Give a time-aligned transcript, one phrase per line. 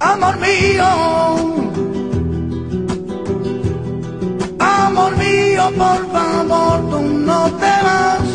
[0.00, 0.84] mío,
[4.58, 8.28] amor mío, por favor, tú no te vas.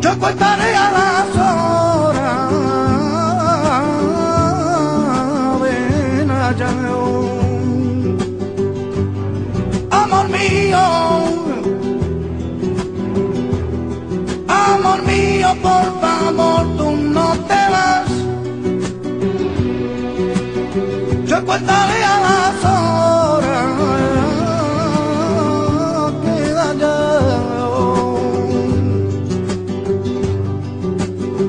[0.00, 2.52] Yo contaré a las horas,
[5.62, 6.70] ven allá.
[9.90, 10.84] Amor mío,
[14.48, 16.09] amor mío, por favor,
[21.50, 23.66] Contaré a las horas,
[26.78, 26.96] ya.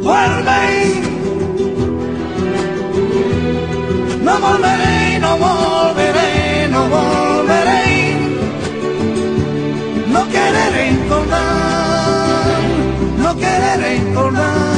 [0.02, 0.62] Vuelve,
[4.24, 7.86] no volveré, no volveré, no volveré.
[10.14, 12.60] No querer recordar,
[13.20, 14.71] no querer recordar.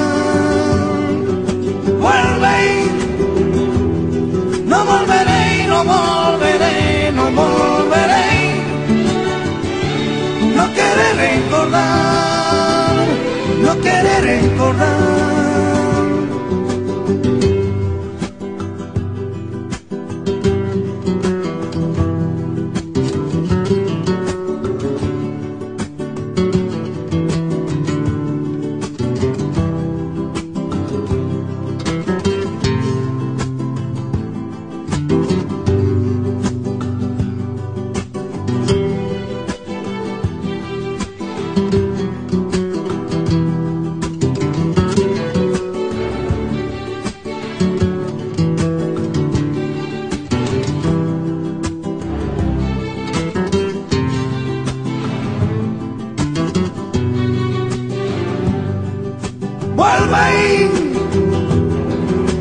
[59.84, 60.70] Vuelve,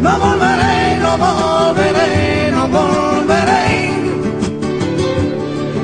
[0.01, 3.91] no volveré, no volveré, no volveré.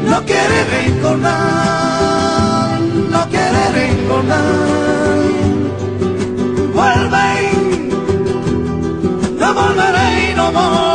[0.08, 2.78] No quiere recordar,
[3.10, 5.24] no quiere recordar.
[6.76, 7.28] Vuelve,
[9.40, 10.87] no volveré, no volveré.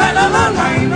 [0.00, 0.89] la la la la.